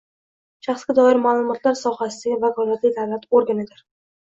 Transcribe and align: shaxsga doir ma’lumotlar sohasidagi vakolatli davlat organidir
shaxsga 0.67 0.95
doir 0.99 1.19
ma’lumotlar 1.25 1.77
sohasidagi 1.83 2.41
vakolatli 2.47 2.95
davlat 2.99 3.31
organidir 3.43 3.89